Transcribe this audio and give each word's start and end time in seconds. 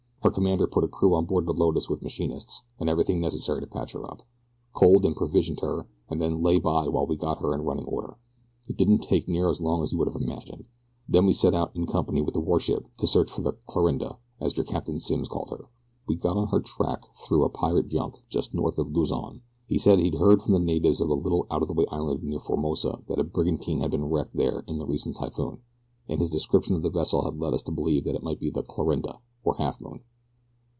Her 0.23 0.29
commander 0.29 0.67
put 0.67 0.83
a 0.83 0.87
crew 0.87 1.15
on 1.15 1.25
board 1.25 1.47
the 1.47 1.51
Lotus 1.53 1.89
with 1.89 2.03
machinists 2.03 2.61
and 2.79 2.87
everything 2.87 3.19
necessary 3.19 3.59
to 3.59 3.65
patch 3.65 3.93
her 3.93 4.05
up 4.09 4.21
coaled 4.71 5.03
and 5.03 5.15
provisioned 5.15 5.61
her 5.61 5.87
and 6.09 6.21
then 6.21 6.43
lay 6.43 6.59
by 6.59 6.87
while 6.87 7.07
we 7.07 7.15
got 7.17 7.39
her 7.41 7.55
in 7.55 7.63
running 7.63 7.85
order. 7.85 8.17
It 8.67 8.77
didn't 8.77 8.99
take 8.99 9.27
near 9.27 9.49
as 9.49 9.59
long 9.59 9.81
as 9.81 9.91
you 9.91 9.97
would 9.97 10.07
have 10.07 10.21
imagined. 10.21 10.65
Then 11.09 11.25
we 11.25 11.33
set 11.33 11.55
out 11.55 11.75
in 11.75 11.87
company 11.87 12.21
with 12.21 12.35
the 12.35 12.39
warship 12.39 12.85
to 12.97 13.07
search 13.07 13.31
for 13.31 13.41
the 13.41 13.53
'Clarinda,' 13.67 14.19
as 14.39 14.55
your 14.55 14.63
Captain 14.63 14.99
Simms 14.99 15.27
called 15.27 15.49
her. 15.49 15.69
We 16.07 16.17
got 16.17 16.37
on 16.37 16.49
her 16.49 16.59
track 16.59 17.01
through 17.25 17.43
a 17.43 17.49
pirate 17.49 17.87
junk 17.87 18.17
just 18.29 18.53
north 18.53 18.77
of 18.77 18.91
Luzon 18.95 19.41
he 19.67 19.79
said 19.79 19.97
he'd 19.97 20.15
heard 20.15 20.43
from 20.43 20.53
the 20.53 20.59
natives 20.59 21.01
of 21.01 21.09
a 21.09 21.15
little 21.15 21.47
out 21.49 21.63
of 21.63 21.67
the 21.67 21.73
way 21.73 21.87
island 21.89 22.23
near 22.23 22.39
Formosa 22.39 23.01
that 23.07 23.19
a 23.19 23.23
brigantine 23.23 23.79
had 23.79 23.89
been 23.89 24.05
wrecked 24.05 24.35
there 24.35 24.63
in 24.67 24.77
the 24.77 24.85
recent 24.85 25.15
typhoon, 25.15 25.61
and 26.07 26.19
his 26.19 26.29
description 26.29 26.75
of 26.75 26.83
the 26.83 26.91
vessel 26.91 27.21
led 27.23 27.55
us 27.55 27.63
to 27.63 27.71
believe 27.71 28.03
that 28.03 28.15
it 28.15 28.23
might 28.23 28.39
be 28.39 28.51
the 28.51 28.61
'Clarinda,' 28.63 29.19
or 29.43 29.55
Halfmoon. 29.55 30.01